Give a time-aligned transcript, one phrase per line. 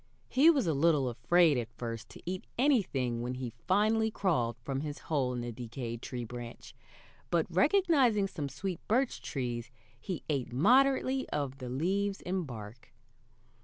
[0.29, 4.79] He was a little afraid at first to eat anything when he finally crawled from
[4.81, 6.73] his hole in the decayed tree branch;
[7.29, 9.69] but, recognizing some sweet birch trees,
[9.99, 12.91] he ate moderately of the leaves and bark.